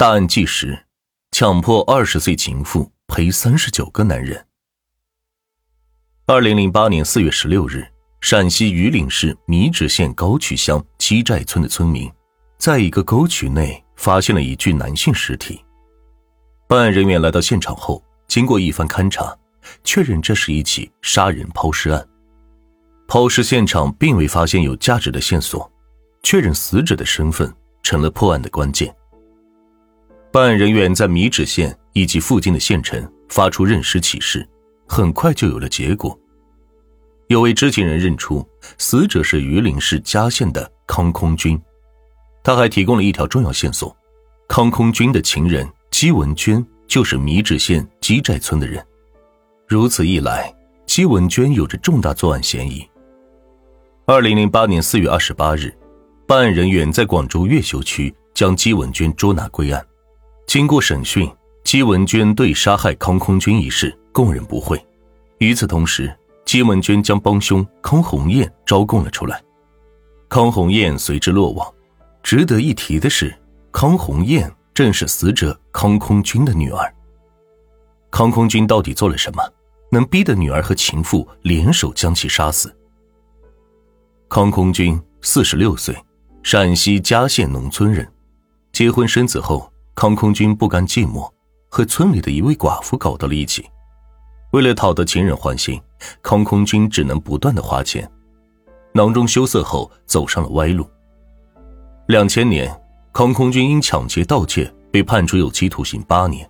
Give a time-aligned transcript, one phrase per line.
[0.00, 0.78] 大案纪实：
[1.32, 4.46] 强迫二十岁情妇陪三十九个男人。
[6.24, 7.84] 二零零八年四月十六日，
[8.20, 12.08] 陕西榆林市米脂县高曲乡七寨村的村民，
[12.58, 15.60] 在一个沟渠内发现了一具男性尸体。
[16.68, 19.36] 办案人员来到现场后，经过一番勘查，
[19.82, 22.08] 确认这是一起杀人抛尸案。
[23.08, 25.68] 抛尸现场并未发现有价值的线索，
[26.22, 27.52] 确认死者的身份
[27.82, 28.94] 成了破案的关键。
[30.30, 34.46] 办案人员在米脂县以及附近的县城发出认尸启事，
[34.86, 36.18] 很快就有了结果。
[37.28, 38.46] 有位知情人认出
[38.78, 41.60] 死者是榆林市嘉县的康空军，
[42.42, 43.94] 他还提供了一条重要线索：
[44.48, 48.84] 康空军的情人姬文娟就是米脂县姬寨村的人。
[49.66, 50.54] 如此一来，
[50.86, 52.86] 姬文娟有着重大作案嫌疑。
[54.06, 55.70] 二零零八年四月二十八日，
[56.26, 59.84] 办案人员在广州越秀区将姬文娟捉拿归案。
[60.48, 61.30] 经过审讯，
[61.62, 64.82] 姬文娟对杀害康空军一事供认不讳。
[65.40, 66.10] 与此同时，
[66.46, 69.44] 姬文娟将帮凶康红艳招供了出来。
[70.26, 71.70] 康红艳随之落网。
[72.22, 73.38] 值得一提的是，
[73.70, 76.94] 康红艳正是死者康空军的女儿。
[78.10, 79.42] 康空军到底做了什么，
[79.92, 82.74] 能逼得女儿和情妇联手将其杀死？
[84.30, 85.94] 康空军四十六岁，
[86.42, 88.10] 陕西嘉县农村人，
[88.72, 89.70] 结婚生子后。
[89.98, 91.28] 康空军不甘寂寞，
[91.68, 93.68] 和村里的一位寡妇搞到了一起。
[94.52, 95.82] 为了讨得情人欢心，
[96.22, 98.08] 康空军只能不断的花钱，
[98.92, 100.88] 囊中羞涩后走上了歪路。
[102.06, 102.72] 两千年，
[103.12, 106.48] 康空军因抢劫盗窃被判处有期徒刑八年。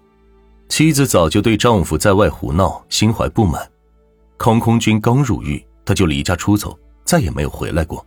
[0.68, 3.66] 妻子早就对丈夫在外胡闹心怀不满，
[4.36, 8.06] 康空军刚入狱，他就离家出走，再也没有回来过。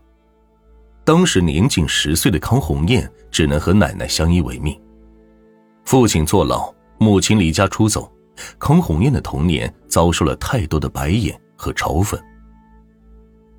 [1.04, 4.80] 当时年仅十岁的康红艳只能和奶奶相依为命。
[5.92, 8.10] 父亲坐牢，母亲离家出走，
[8.58, 12.18] 康红艳的童年遭受了太多的白眼和嘲讽。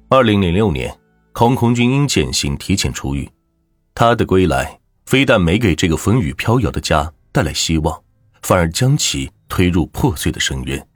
[0.09, 0.99] 二零零六年，
[1.35, 3.31] 康空军因减刑提前出狱，
[3.95, 8.03] 他的归来非但没给这个风雨飘摇的家带来希望，
[8.41, 10.89] 反而将其推入破碎的深渊。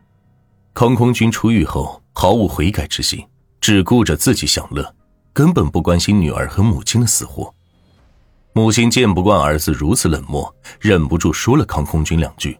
[0.73, 3.23] 康空军出狱后毫无悔改之心，
[3.61, 4.95] 只顾着自己享乐，
[5.35, 7.55] 根本不关心女儿和母亲的死活。
[8.57, 12.59] 母亲见不惯儿子如此冷漠，忍不住说了康空军两句。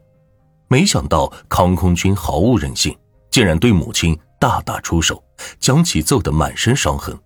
[0.69, 2.95] 没想到康空军毫无人性，
[3.31, 5.25] 竟然对母亲大打出手，
[5.59, 7.19] 将其揍得满身伤痕。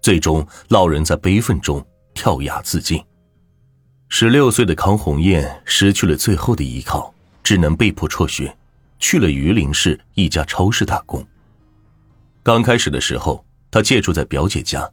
[0.00, 2.98] 最终，老人在悲愤中跳崖自尽。
[4.08, 8.56] 十六岁的康红艳失去了最后的依靠，只能被迫辍学，
[8.98, 11.22] 去了榆林市一家超市打工。
[12.42, 14.90] 刚开始的时候，她借住在表姐家，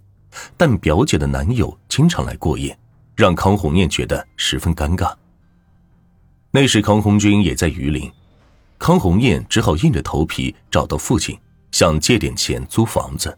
[0.58, 2.78] 但表姐的男友经常来过夜。
[3.20, 5.14] 让康红艳觉得十分尴尬。
[6.52, 8.10] 那时康红军也在榆林，
[8.78, 11.38] 康红艳只好硬着头皮找到父亲，
[11.74, 13.38] 想借点钱租房子。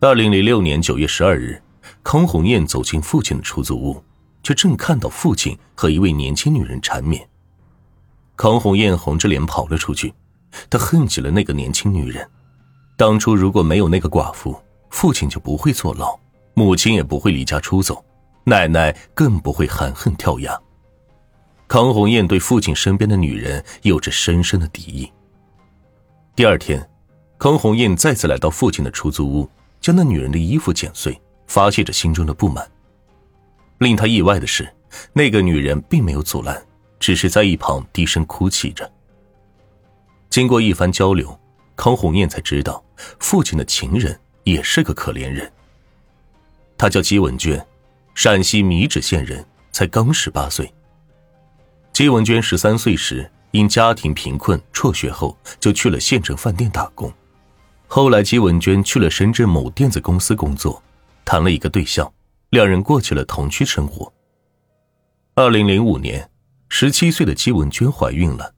[0.00, 1.58] 二零零六年九月十二日，
[2.02, 4.04] 康红艳走进父亲的出租屋，
[4.42, 7.26] 却正看到父亲和一位年轻女人缠绵。
[8.36, 10.12] 康红艳红着脸跑了出去，
[10.68, 12.28] 她恨极了那个年轻女人。
[12.98, 14.60] 当初如果没有那个寡妇，
[14.90, 16.14] 父亲就不会坐牢，
[16.52, 18.04] 母亲也不会离家出走。
[18.48, 20.56] 奶奶更不会含恨跳崖。
[21.66, 25.12] 康红艳对父亲身边的女人有着深深的敌意。
[26.36, 26.88] 第二天，
[27.38, 32.70] 康红艳再次来到父亲的出租屋，将那女人的衣服剪碎，发泄着心中的不满。
[33.78, 34.72] 令他意外的是，
[35.12, 36.64] 那个女人并没有阻拦，
[37.00, 38.88] 只是在一旁低声哭泣着。
[40.30, 41.36] 经过一番交流，
[41.74, 42.80] 康红艳才知道，
[43.18, 45.50] 父亲的情人也是个可怜人。
[46.78, 47.60] 他叫姬文娟。
[48.16, 50.72] 陕西米脂县人，才刚十八岁。
[51.92, 57.12] 姬文娟十三岁时因家庭贫困辍学后，就去了县城饭店打工。
[57.86, 60.82] 后来，姬文娟去了深圳某电子公司工作，
[61.26, 62.10] 谈了一个对象，
[62.48, 64.10] 两人过起了同居生活。
[65.34, 66.26] 二零零五年，
[66.70, 68.50] 十七岁的姬文娟怀孕了，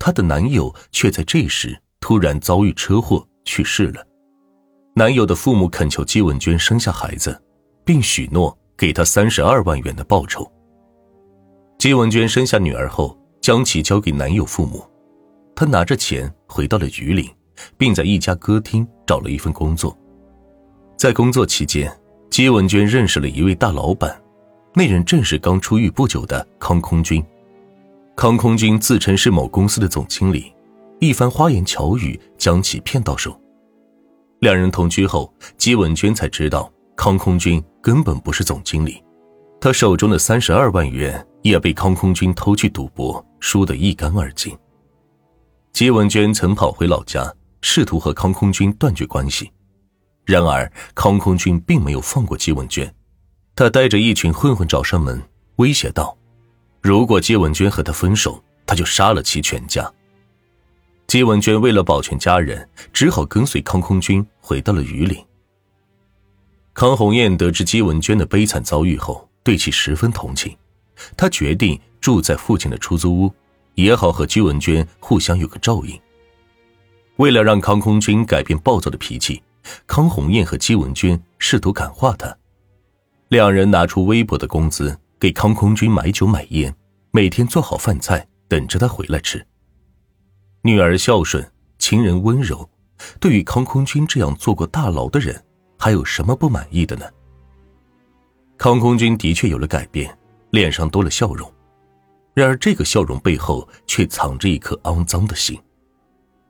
[0.00, 4.04] 她的男友却在这时突然遭遇车祸去世了。
[4.96, 7.40] 男友的父母恳求姬文娟生下孩子，
[7.84, 8.58] 并许诺。
[8.76, 10.50] 给他三十二万元的报酬。
[11.78, 14.84] 姬文娟生下女儿后，将其交给男友父母。
[15.54, 17.28] 她拿着钱回到了榆林，
[17.78, 19.96] 并在一家歌厅找了一份工作。
[20.96, 21.90] 在工作期间，
[22.30, 24.20] 姬文娟认识了一位大老板，
[24.74, 27.24] 那人正是刚出狱不久的康空军。
[28.14, 30.52] 康空军自称是某公司的总经理，
[31.00, 33.38] 一番花言巧语将其骗到手。
[34.40, 36.70] 两人同居后，姬文娟才知道。
[36.96, 39.00] 康空军根本不是总经理，
[39.60, 44.56] 他手中的三十二万元也被康空军偷去赌博，输得一干二净。
[45.72, 49.52] 姬文娟曾跑回老家，试图和康空军断绝关系，
[50.24, 52.92] 然而康空军并没有放过姬文娟，
[53.54, 55.22] 他带着一群混混找上门，
[55.56, 56.16] 威胁道
[56.82, 59.88] ：“如果姬文娟和他分手，他就杀了其全家。”
[61.06, 65.22] 姬文娟为了保全家人，只好跟随康空军回到了榆林。
[66.76, 70.54] 康红艳得知姬文娟的悲惨遭遇后，对其十分同情，
[71.16, 73.32] 他决定住在父亲的出租屋，
[73.76, 75.98] 也好和姬文娟互相有个照应。
[77.16, 79.42] 为了让康空军改变暴躁的脾气，
[79.86, 82.36] 康红艳和姬文娟试图感化他。
[83.28, 86.76] 两人拿出微薄的工资给康空军买酒买烟，
[87.10, 89.42] 每天做好饭菜等着他回来吃。
[90.60, 92.68] 女儿孝顺，情人温柔，
[93.18, 95.42] 对于康空军这样坐过大牢的人，
[95.78, 97.06] 还有什么不满意的呢？
[98.56, 100.16] 康空军的确有了改变，
[100.50, 101.52] 脸上多了笑容，
[102.34, 105.60] 然而这个笑容背后却藏着一颗肮脏的心。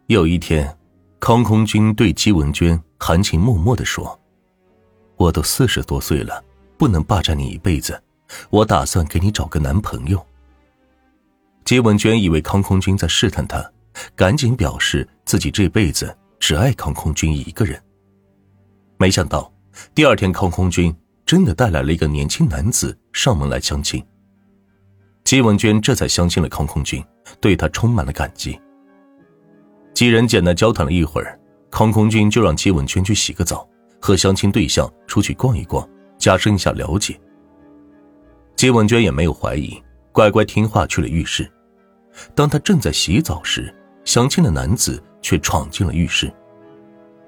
[0.07, 0.77] 有一天，
[1.19, 4.19] 康空军对姬文娟含情脉脉的说
[5.17, 6.43] ：“我都四十多岁了，
[6.79, 8.01] 不能霸占你一辈子，
[8.51, 10.25] 我打算给你找个男朋友。”
[11.65, 13.73] 姬文娟以为康空军在试探她。
[14.15, 17.83] 赶紧表示自己这辈子只爱康空军一个人。
[18.99, 19.53] 没想到
[19.95, 20.95] 第二天，康空军
[21.25, 24.03] 真的带来了一个年轻男子上门来相亲。
[25.25, 27.05] 姬文娟这才相信了康空军，
[27.41, 28.59] 对他充满了感激。
[29.93, 31.39] 几人简单交谈了一会儿，
[31.71, 33.69] 康空军就让姬文娟去洗个澡，
[34.01, 37.19] 和相亲对象出去逛一逛，加深一下了解。
[38.55, 39.77] 姬文娟也没有怀疑，
[40.13, 41.51] 乖乖听话去了浴室。
[42.35, 46.33] 当她正在洗澡时，相亲的男子却闯进了浴室，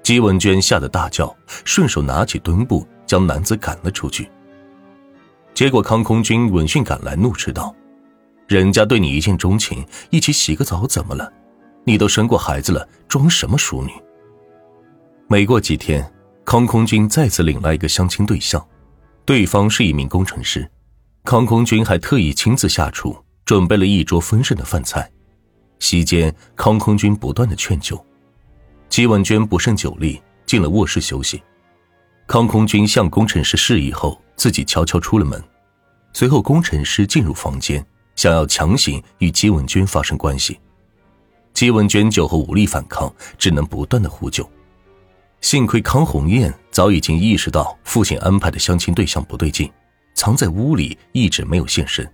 [0.09, 4.27] 姬文娟吓得大叫，顺手拿起墩布将男子赶了出去。
[5.53, 7.75] 结果康空军闻讯赶来，怒斥道
[8.49, 11.31] ：“人家对你一见钟情，一起洗个澡怎么了？
[11.83, 13.91] 你都生过孩子了，装什么淑女？”
[15.29, 16.11] 没过几天，
[16.43, 18.67] 康空军再次领来一个相亲对象，
[19.25, 20.67] 对方是一名工程师，
[21.23, 23.15] 康空军还特意亲自下厨，
[23.45, 25.07] 准备了一桌丰盛的饭菜。
[25.77, 28.03] 席间，康空军不断的劝酒，
[28.89, 31.41] 姬文娟不胜酒力，进了卧室休息。
[32.25, 35.41] 康空军向工程师示意后，自己悄悄出了门。
[36.11, 40.59] 随后，工程师进入房间，想要强行与姬文娟发生关系。
[41.53, 44.47] 姬文娟酒后无力反抗，只能不断的呼救。
[45.41, 49.71] 幸亏康红艳早已经意识到父亲安排的相亲对象不对劲，
[50.15, 52.11] 藏在屋里一直没有现身。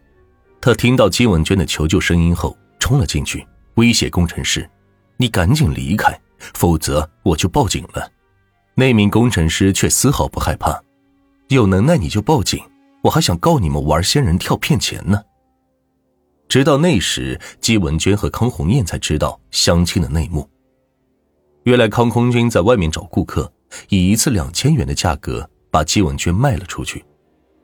[0.59, 3.47] 他听到姬文娟的求救声音后，冲了进去。
[3.75, 4.69] 威胁工程师
[5.17, 6.17] ：“你赶紧离开，
[6.53, 8.11] 否则我就报警了。”
[8.75, 10.81] 那名工程师却丝毫不害怕
[11.49, 12.61] ：“有能耐你就报警，
[13.03, 15.21] 我还想告你们玩仙人跳骗钱呢。”
[16.49, 20.47] 直到那时，姬文娟和康红艳才知道相亲的内幕。
[21.63, 23.51] 原来康空军在外面找顾客，
[23.89, 27.03] 以一次两千元的价格把姬文娟卖了出去。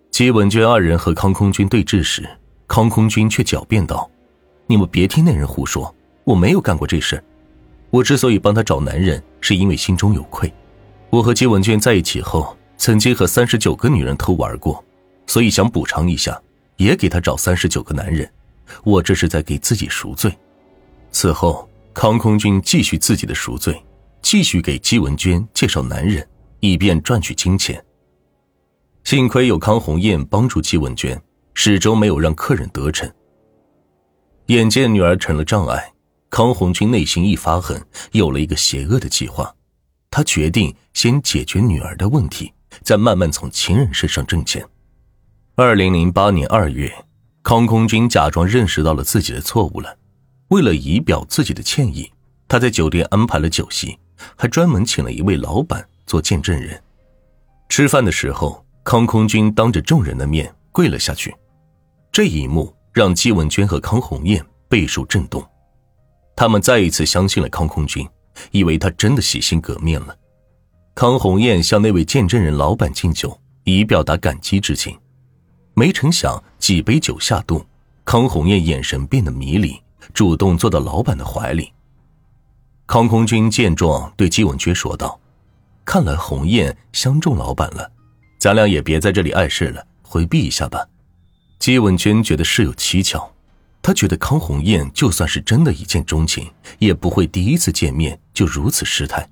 [0.10, 2.28] 姬文娟二人和康空军对峙时，
[2.68, 4.10] 康空军却狡辩道
[4.66, 7.24] ：“你们别听那人胡说。”我没有干过这事，
[7.92, 10.52] 我之所以帮他找男人，是因为心中有愧。
[11.10, 14.84] 我和姬文娟在一起后，曾经和三十九个女人偷玩过，
[15.28, 16.42] 所以想补偿一下，
[16.78, 18.28] 也给他找三十九个男人。
[18.86, 20.34] 我这是在给自己赎罪。
[21.12, 23.84] 此后，康空军继续自己的赎罪，
[24.22, 26.26] 继续给姬文娟介绍男人，
[26.62, 27.84] 以便赚取金钱。
[29.04, 31.22] 幸亏有康红艳帮助姬文娟，
[31.54, 33.12] 始终没有让客人得逞。
[34.46, 35.92] 眼见女儿成了障碍。
[36.32, 39.54] 康红军内心一发狠，有了一个邪恶的计划。
[40.10, 44.66] 他决定先解决女儿的问题，再慢慢从情人身上挣钱。
[45.56, 46.90] 二零零八年二月，
[47.44, 49.98] 康空军假装认识到了自己的错误了。
[50.48, 52.10] 为了以表自己的歉意，
[52.48, 54.00] 他在酒店安排了酒席，
[54.38, 56.82] 还专门请了一位老板做见证人。
[57.68, 61.36] 吃饭的时候，康空军当着众人的面跪了下去。
[62.10, 65.46] 这一幕让姬文娟和康红艳备受震动。
[66.42, 68.04] 他们再一次相信了康空军，
[68.50, 70.18] 以为他真的洗心革面了。
[70.96, 74.98] 康红艳向那位见证人老板敬酒，以表达感激之情。
[75.76, 77.64] 没成想几杯酒下肚，
[78.04, 79.80] 康红艳眼神变得迷离，
[80.16, 81.72] 主动坐到老板的怀里。
[82.88, 85.22] 康空军见状，对姬文娟说道
[85.86, 87.88] ：“看来红艳相中老板了，
[88.40, 90.84] 咱俩也别在这里碍事了，回避一下吧。”
[91.62, 93.32] 姬文娟觉得事有蹊跷。
[93.82, 99.28] 他觉得康红艳就算是真的一见钟情，也不会第一次见面就如此失态。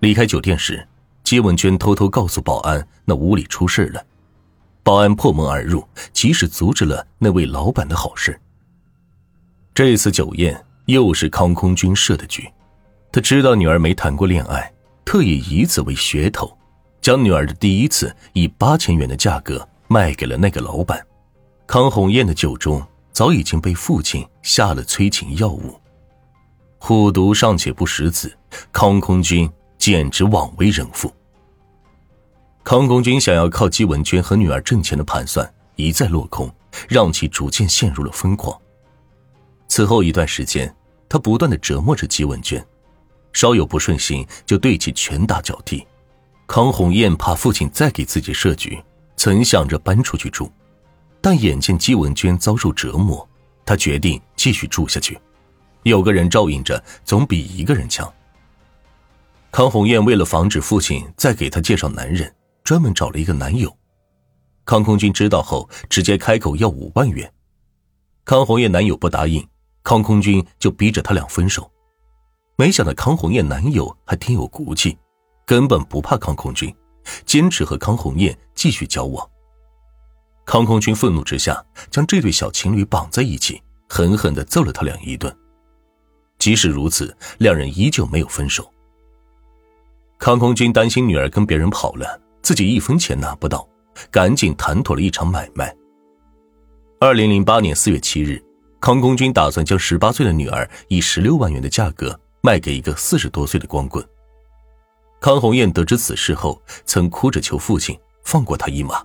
[0.00, 0.86] 离开酒店时，
[1.24, 4.04] 姬文娟偷偷告诉保安，那屋里出事了。
[4.84, 8.40] 保安破门而入，及时阻止了那位老板的好事。
[9.74, 12.48] 这次酒宴又是康空军设的局，
[13.12, 14.72] 他知道女儿没谈过恋爱，
[15.04, 16.56] 特意以此为噱头，
[17.02, 21.04] 将女儿的第一次以八千元的价格卖给了那个老板。
[21.66, 22.82] 康红艳的酒中
[23.18, 25.74] 早已经被父亲下了催情药物，
[26.78, 28.32] 虎毒尚且不食子，
[28.70, 31.12] 康空军简直枉为人父。
[32.62, 36.48] 康空军想要靠姬文娟和女儿挣钱的盘算一再落空，
[36.88, 38.56] 让其逐渐陷入了疯狂。
[39.66, 40.72] 此后一段时间，
[41.08, 42.64] 他不断的折磨着姬文娟，
[43.32, 45.84] 稍有不顺心就对其拳打脚踢。
[46.46, 48.80] 康红艳怕父亲再给自己设局，
[49.16, 50.48] 曾想着搬出去住，
[51.20, 53.28] 但眼见姬文娟遭受折磨，
[53.64, 55.18] 他决定继续住下去。
[55.82, 58.12] 有个人照应着，总比一个人强。
[59.50, 62.34] 康红艳为了防止父亲再给她介绍男人。
[62.64, 63.74] 专门找了一个男友，
[64.66, 67.32] 康空军知道后，直接开口要五万元。
[68.26, 69.42] 康红艳男友不答应，
[69.82, 71.70] 康空军就逼着他俩分手。
[72.56, 74.98] 没想到康红艳男友还挺有骨气，
[75.46, 76.70] 根本不怕康空军，
[77.24, 79.26] 坚持和康红艳继续交往。
[80.48, 85.30] 康空军愤怒之下，将这对小情侣绑在一起，狠狠的揍了他俩一顿。
[86.38, 88.66] 即使如此，两人依旧没有分手。
[90.18, 92.18] 康空军担心女儿跟别人跑了。
[92.40, 93.68] 自己一分钱拿不到，
[94.10, 95.70] 赶紧谈妥了一场买卖。
[96.98, 98.42] 二零零八年四月七日，
[98.80, 104.02] 康空军打算将十八岁的女儿以十六万元的价格卖给一个四十多岁的光棍。
[105.20, 109.04] 康红艳得知此事后，曾哭着求父亲放过他一马，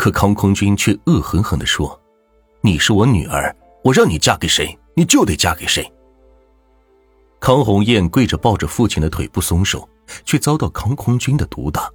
[0.00, 2.00] 可康空军却恶狠狠地说
[2.64, 3.54] ：“你是我女儿，
[3.84, 5.86] 我让你嫁给谁，你就得嫁给谁。”
[7.38, 9.86] 康红艳跪着抱着父亲的腿不松手，
[10.24, 11.86] 却遭到康空军的毒打。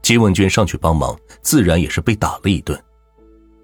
[0.00, 2.82] 金文娟上去帮忙，自然也是被打了一顿。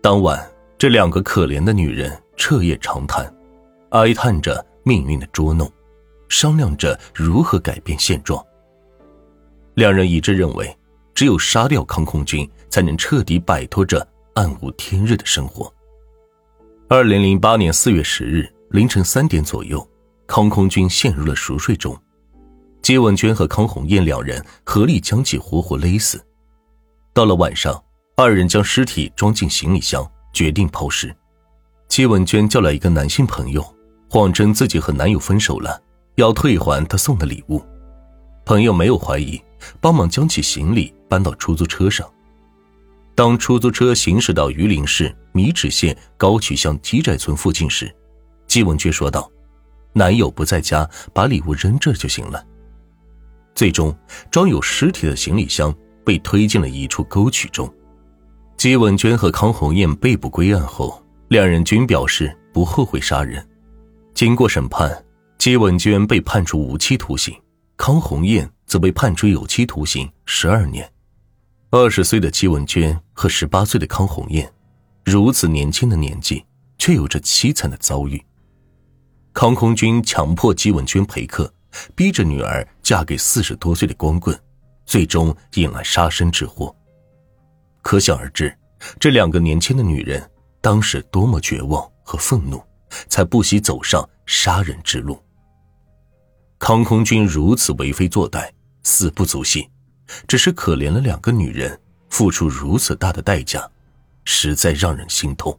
[0.03, 3.35] 当晚，这两个可怜的女人彻夜长谈，
[3.93, 5.73] 哀叹着命运的捉弄，
[6.29, 8.45] 商量着如何改变现状。
[9.73, 10.77] 两人一致认为，
[11.19, 13.99] 只有杀掉康空军，才能彻底摆脱这
[14.35, 15.69] 暗无天日的生活。
[16.89, 19.85] 二零零八年四月十日凌晨三点左右，
[20.29, 22.01] 康空军陷入了熟睡中，
[22.83, 26.25] 姬文娟和康红艳两人合力将其活活勒死。
[27.13, 27.83] 到了晚上，
[28.15, 31.13] 二人将尸体装进行李箱，决定抛尸。
[31.89, 33.75] 戚文娟叫来一个男性朋友，
[34.09, 35.83] 谎称自己和男友分手了，
[36.15, 37.61] 要退还他送的礼物。
[38.45, 39.43] 朋友没有怀疑，
[39.81, 42.09] 帮忙将其行李搬到出租车上。
[43.15, 47.95] 当出租车行驶到榆林市米脂县高渠乡鸡寨村附近时，
[48.47, 49.31] 季文娟说道
[49.93, 52.45] ：“男友不在家，把礼物扔这就行了。”
[53.55, 53.97] 最终，
[54.31, 55.75] 装有尸体的行李箱。
[56.05, 57.71] 被推进了一处沟渠中，
[58.57, 63.47] 姬文娟和康红艳被捕归案后，两人均表示不后悔杀人。
[64.15, 65.05] 经过审判，
[65.37, 67.39] 姬文娟被判处无期徒刑，
[67.79, 70.93] 康红艳则被判处有期徒刑十二年。
[71.71, 74.53] 二十岁的姬文娟和十八岁的康红艳，
[75.05, 76.45] 如此年轻的年纪，
[76.77, 78.23] 却有着凄惨的遭遇。
[79.33, 81.51] 康空军强迫姬文娟陪客，
[81.95, 84.39] 逼着女儿嫁给四十多岁的光棍。
[84.85, 86.75] 最终引来杀身之祸。
[87.83, 88.57] 可想而知，
[88.99, 90.29] 这两个年轻的女人
[90.63, 92.59] 当时多么绝望和愤怒，
[93.07, 95.23] 才不惜走上杀人之路。
[96.59, 98.51] 康空军如此为非作歹，
[98.83, 99.69] 死不足惜，
[100.27, 103.69] 只是可怜了两个女人，付出如此大的代价，
[104.25, 105.59] 实在让人心痛。